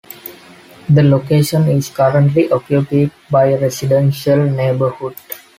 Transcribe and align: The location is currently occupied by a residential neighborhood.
The 0.89 1.03
location 1.03 1.67
is 1.67 1.91
currently 1.91 2.49
occupied 2.51 3.11
by 3.29 3.49
a 3.49 3.61
residential 3.61 4.43
neighborhood. 4.49 5.15